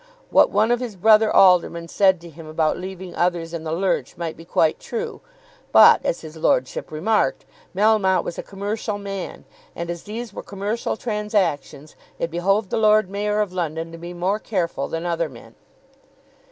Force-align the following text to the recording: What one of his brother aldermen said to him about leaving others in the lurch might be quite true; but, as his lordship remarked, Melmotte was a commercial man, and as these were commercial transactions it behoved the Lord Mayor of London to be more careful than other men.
What 0.31 0.49
one 0.49 0.71
of 0.71 0.79
his 0.79 0.95
brother 0.95 1.31
aldermen 1.31 1.87
said 1.87 2.19
to 2.21 2.29
him 2.31 2.47
about 2.47 2.75
leaving 2.79 3.13
others 3.13 3.53
in 3.53 3.63
the 3.63 3.71
lurch 3.71 4.17
might 4.17 4.35
be 4.35 4.45
quite 4.45 4.79
true; 4.79 5.21
but, 5.71 6.03
as 6.03 6.21
his 6.21 6.35
lordship 6.37 6.89
remarked, 6.91 7.45
Melmotte 7.75 8.23
was 8.23 8.39
a 8.39 8.41
commercial 8.41 8.97
man, 8.97 9.45
and 9.75 9.91
as 9.91 10.01
these 10.01 10.33
were 10.33 10.41
commercial 10.41 10.97
transactions 10.97 11.95
it 12.17 12.31
behoved 12.31 12.71
the 12.71 12.77
Lord 12.79 13.11
Mayor 13.11 13.41
of 13.41 13.53
London 13.53 13.91
to 13.91 13.99
be 13.99 14.11
more 14.11 14.39
careful 14.39 14.87
than 14.87 15.05
other 15.05 15.29
men. 15.29 15.53